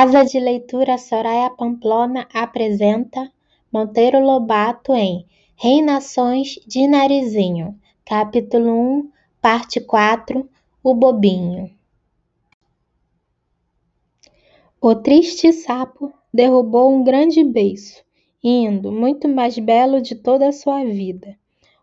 [0.00, 3.32] Casa de Leitura Soraya Pamplona apresenta
[3.72, 9.10] Monteiro Lobato em Reinações de Narizinho, capítulo 1,
[9.42, 10.48] parte 4
[10.84, 11.68] O Bobinho.
[14.80, 18.00] O triste sapo derrubou um grande beiço,
[18.40, 21.36] indo, muito mais belo de toda a sua vida.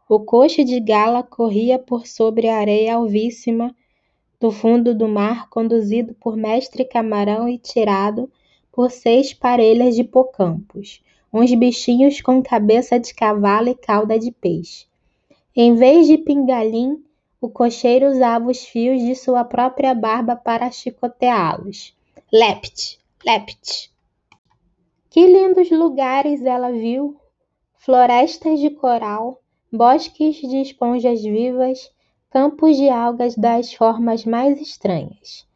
[0.07, 3.75] O coche de gala corria por sobre a areia alvíssima
[4.39, 8.29] do fundo do mar, conduzido por mestre camarão e tirado
[8.71, 14.85] por seis parelhas de hipocampos, uns bichinhos com cabeça de cavalo e cauda de peixe.
[15.55, 17.01] Em vez de pingalim,
[17.39, 21.95] o cocheiro usava os fios de sua própria barba para chicoteá-los.
[22.31, 23.91] Lept, lept.
[25.09, 27.15] Que lindos lugares ela viu!
[27.77, 29.39] Florestas de coral,
[29.71, 31.91] bosques de esponjas vivas,
[32.35, 35.47] campos de algas das formas mais estranhas,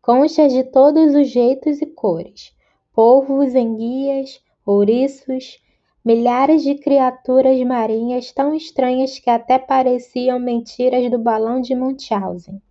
[0.00, 2.54] conchas de todos os jeitos e cores,
[2.94, 5.60] polvos, enguias, ouriços,
[6.04, 12.62] milhares de criaturas marinhas tão estranhas que até pareciam mentiras do balão de Munchausen.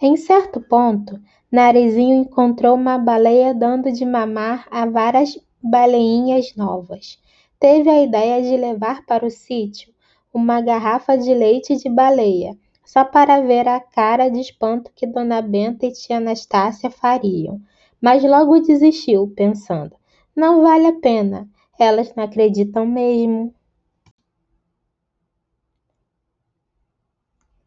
[0.00, 1.18] Em certo ponto,
[1.50, 7.18] Narizinho encontrou uma baleia dando de mamar a várias baleinhas novas.
[7.58, 9.91] Teve a ideia de levar para o sítio
[10.32, 15.42] uma garrafa de leite de baleia, só para ver a cara de espanto que Dona
[15.42, 17.60] Benta e tia Anastácia fariam.
[18.00, 19.94] Mas logo desistiu, pensando:
[20.34, 23.54] não vale a pena, elas não acreditam mesmo.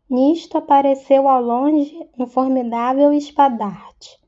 [0.10, 4.20] Nisto apareceu ao longe um formidável espadarte.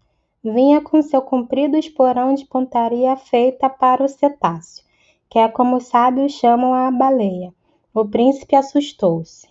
[0.44, 4.84] Vinha com seu comprido esporão de pontaria feita para o cetáceo,
[5.30, 7.54] que é como os sábios chamam a baleia.
[8.00, 9.50] O príncipe assustou-se.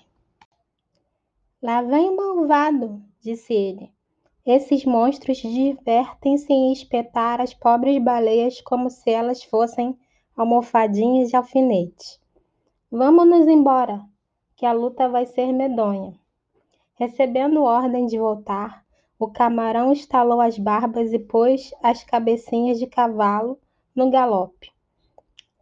[1.61, 3.91] Lá vem o malvado, disse ele.
[4.47, 9.99] Esses monstros divertem-se em espetar as pobres baleias como se elas fossem
[10.37, 12.21] almofadinhas de alfinete.
[12.89, 14.01] Vamos-nos embora,
[14.55, 16.15] que a luta vai ser medonha.
[16.95, 18.85] Recebendo ordem de voltar,
[19.19, 23.59] o camarão estalou as barbas e pôs as cabecinhas de cavalo
[23.93, 24.76] no galope.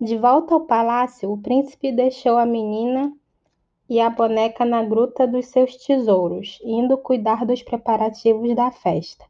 [0.05, 3.11] De volta ao palácio, o príncipe deixou a menina
[3.89, 9.25] e a boneca na gruta dos seus tesouros, indo cuidar dos preparativos da festa.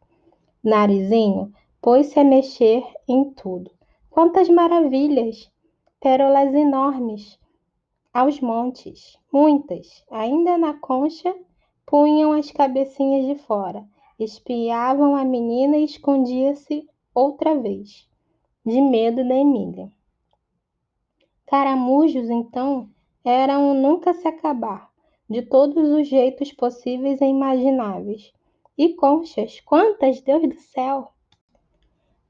[0.65, 3.71] Narizinho pôs-se a mexer em tudo.
[4.11, 5.49] Quantas maravilhas!
[6.01, 7.39] Pérolas enormes
[8.13, 11.33] aos montes, muitas, ainda na concha,
[11.87, 13.87] punham as cabecinhas de fora,
[14.19, 16.85] espiavam a menina e escondia-se
[17.15, 18.09] outra vez,
[18.67, 19.89] de medo da Emília.
[21.47, 22.89] Caramujos, então,
[23.25, 24.91] eram um nunca se acabar,
[25.29, 28.33] de todos os jeitos possíveis e imagináveis.
[28.77, 31.09] E conchas, quantas, Deus do céu!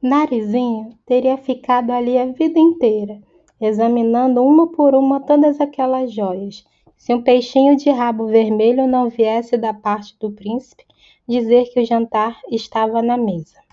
[0.02, 3.22] Narizinho teria ficado ali a vida inteira,
[3.60, 6.64] examinando uma por uma todas aquelas joias,
[6.96, 10.84] se um peixinho de rabo vermelho não viesse da parte do príncipe
[11.26, 13.63] dizer que o jantar estava na mesa.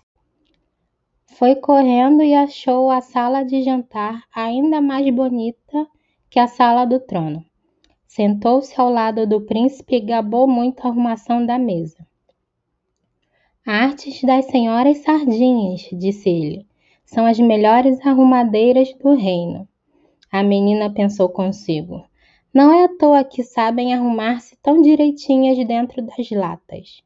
[1.36, 5.88] Foi correndo e achou a sala de jantar ainda mais bonita
[6.30, 7.44] que a sala do trono.
[8.06, 12.06] Sentou-se ao lado do príncipe e gabou muito a arrumação da mesa.
[13.66, 16.68] Artes das senhoras sardinhas, disse ele,
[17.06, 19.68] são as melhores arrumadeiras do reino.
[20.32, 22.06] A menina pensou consigo.
[22.54, 27.02] Não é à toa que sabem arrumar-se tão direitinhas dentro das latas.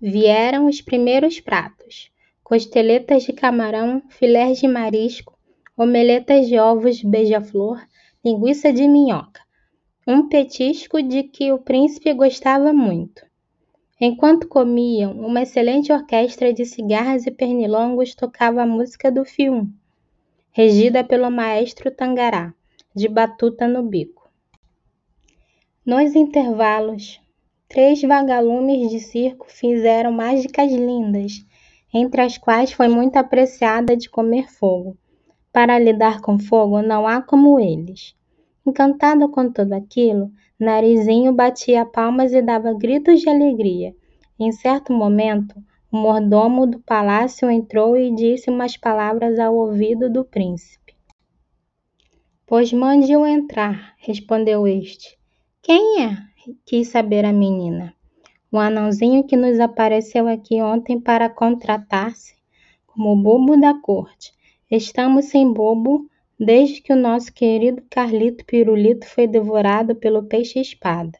[0.00, 2.11] Vieram os primeiros pratos
[2.52, 5.38] costeletas de camarão, filés de marisco,
[5.74, 7.80] omeletas de ovos beija-flor,
[8.22, 9.40] linguiça de minhoca,
[10.06, 13.24] um petisco de que o príncipe gostava muito.
[13.98, 19.72] Enquanto comiam, uma excelente orquestra de cigarras e pernilongos tocava a música do filme,
[20.50, 22.52] regida pelo maestro Tangará,
[22.94, 24.30] de batuta no bico.
[25.86, 27.18] Nos intervalos,
[27.66, 31.50] três vagalumes de circo fizeram mágicas lindas
[31.92, 34.96] entre as quais foi muito apreciada de comer fogo.
[35.52, 38.14] Para lidar com fogo não há como eles.
[38.66, 43.94] Encantado com tudo aquilo, Narizinho batia palmas e dava gritos de alegria.
[44.38, 45.54] Em certo momento,
[45.90, 50.94] o mordomo do palácio entrou e disse umas palavras ao ouvido do príncipe.
[52.46, 55.18] Pois mande-o entrar, respondeu este.
[55.60, 56.16] Quem é?
[56.64, 57.94] quis saber a menina.
[58.52, 62.36] O anãozinho que nos apareceu aqui ontem para contratar-se
[62.86, 64.32] como bobo da corte.
[64.70, 66.06] Estamos sem bobo
[66.38, 71.18] desde que o nosso querido Carlito Pirulito foi devorado pelo peixe-espada.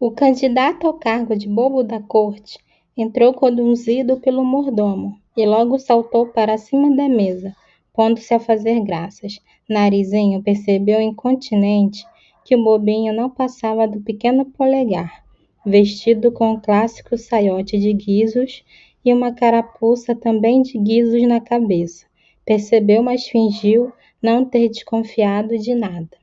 [0.00, 2.58] O candidato ao cargo de bobo da corte
[2.96, 7.52] Entrou conduzido pelo mordomo e logo saltou para cima da mesa,
[7.92, 9.40] pondo-se a fazer graças.
[9.68, 12.04] Narizinho percebeu incontinente
[12.44, 15.24] que o bobinho não passava do pequeno polegar,
[15.64, 18.62] vestido com um clássico saiote de guizos
[19.04, 22.06] e uma carapuça também de guizos na cabeça.
[22.44, 23.92] Percebeu, mas fingiu
[24.22, 26.16] não ter desconfiado de nada.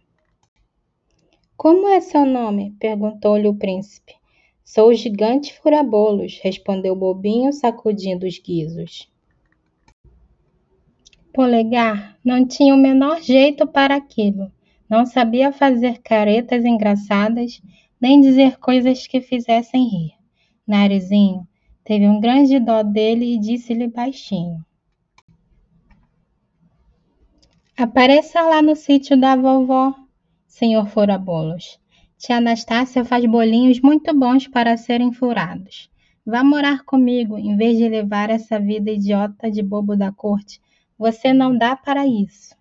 [1.58, 2.76] Como é seu nome?
[2.80, 4.14] perguntou-lhe o príncipe.
[4.64, 9.12] Sou o gigante furabolos, respondeu Bobinho, sacudindo os guizos.
[11.34, 14.52] Polegar não tinha o menor jeito para aquilo.
[14.92, 17.62] Não sabia fazer caretas engraçadas,
[18.00, 20.12] nem dizer coisas que fizessem rir.
[20.68, 21.48] Narizinho
[21.82, 24.62] teve um grande dó dele e disse-lhe baixinho:
[27.78, 29.96] Apareça lá no sítio da vovó,
[30.46, 31.80] senhor Furabolos.
[32.18, 35.90] Tia Anastácia faz bolinhos muito bons para serem furados.
[36.26, 40.60] Vá morar comigo, em vez de levar essa vida idiota de bobo da corte.
[41.00, 42.60] Você não dá para isso.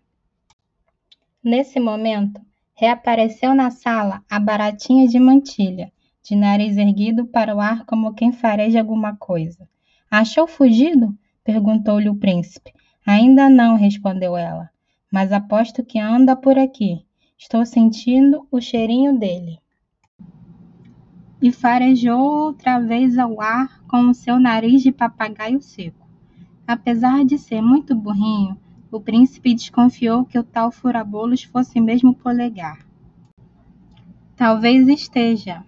[1.42, 2.38] Nesse momento,
[2.74, 5.90] reapareceu na sala a baratinha de mantilha,
[6.22, 9.66] de nariz erguido para o ar como quem fareja alguma coisa.
[10.10, 11.16] Achou fugido?
[11.42, 12.74] perguntou-lhe o príncipe.
[13.06, 14.68] Ainda não, respondeu ela,
[15.10, 17.06] mas aposto que anda por aqui.
[17.38, 19.58] Estou sentindo o cheirinho dele.
[21.40, 26.06] E farejou outra vez ao ar com o seu nariz de papagaio seco.
[26.66, 28.58] Apesar de ser muito burrinho,
[28.90, 32.84] o príncipe desconfiou que o tal furabolos fosse mesmo polegar.
[34.34, 35.64] Talvez esteja,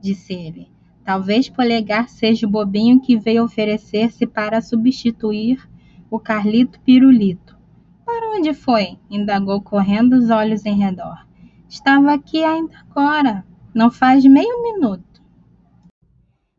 [0.00, 0.68] disse ele.
[1.04, 5.68] Talvez polegar seja o bobinho que veio oferecer-se para substituir
[6.10, 7.56] o Carlito Pirulito.
[8.04, 8.98] Para onde foi?
[9.08, 11.24] indagou correndo os olhos em redor.
[11.68, 15.22] Estava aqui ainda agora, não faz meio minuto.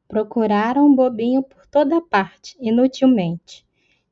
[0.07, 3.65] Procuraram o bobinho por toda parte, inutilmente.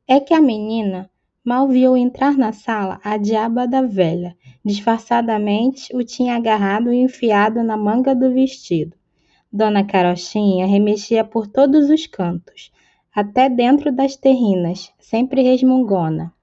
[0.07, 1.09] É que a menina
[1.45, 4.35] mal viu entrar na sala a diaba da velha.
[4.65, 8.97] Disfarçadamente o tinha agarrado e enfiado na manga do vestido.
[9.53, 12.71] Dona Carochinha remexia por todos os cantos,
[13.15, 16.33] até dentro das terrinas, sempre resmungona.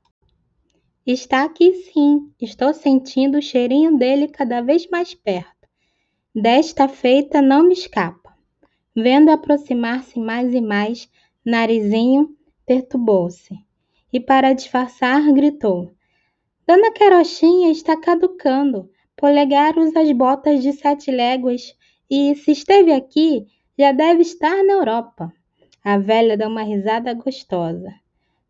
[1.04, 5.68] Está aqui sim, estou sentindo o cheirinho dele cada vez mais perto.
[6.32, 8.32] Desta feita não me escapa.
[8.94, 11.10] Vendo aproximar-se mais e mais,
[11.44, 12.30] Narizinho
[12.64, 13.58] perturbou-se
[14.12, 15.92] e, para disfarçar, gritou:
[16.66, 18.90] Dona Carochinha está caducando.
[19.16, 21.74] Polegar usa as botas de sete léguas
[22.10, 23.46] e, se esteve aqui,
[23.78, 25.32] já deve estar na Europa.
[25.84, 27.92] A velha deu uma risada gostosa.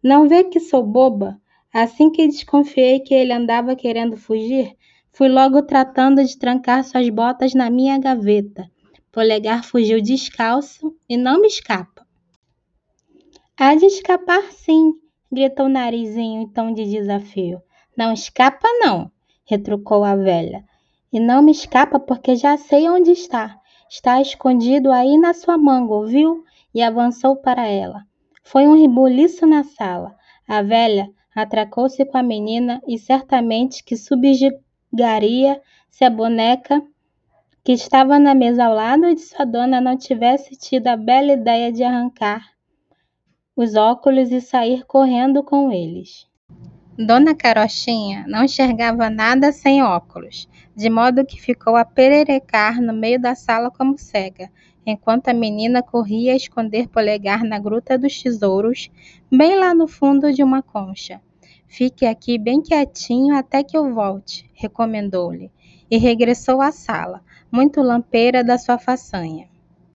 [0.02, 1.40] Não vê que sou boba?
[1.72, 4.76] Assim que desconfiei que ele andava querendo fugir,
[5.10, 8.70] fui logo tratando de trancar suas botas na minha gaveta.
[9.10, 12.06] Polegar fugiu descalço e não me escapa.
[13.56, 14.92] Há de escapar sim,
[15.32, 17.62] gritou Narizinho em tom de desafio.
[17.96, 19.10] Não escapa não,
[19.46, 20.62] retrucou a velha.
[21.10, 23.58] E não me escapa porque já sei onde está.
[23.88, 26.44] Está escondido aí na sua manga, ouviu?
[26.74, 28.02] E avançou para ela.
[28.44, 30.14] Foi um rebuliço na sala.
[30.46, 36.82] A velha atracou-se com a menina e certamente que subjugaria se a boneca
[37.64, 41.70] que estava na mesa ao lado de sua dona não tivesse tido a bela ideia
[41.72, 42.52] de arrancar
[43.54, 46.26] os óculos e sair correndo com eles.
[46.96, 53.20] Dona Carochinha não enxergava nada sem óculos, de modo que ficou a pererecar no meio
[53.20, 54.50] da sala como cega,
[54.86, 58.90] enquanto a menina corria a esconder polegar na gruta dos tesouros,
[59.30, 61.20] bem lá no fundo de uma concha.
[61.68, 65.50] Fique aqui bem quietinho até que eu volte, recomendou-lhe,
[65.90, 69.51] e regressou à sala, muito lampeira da sua façanha.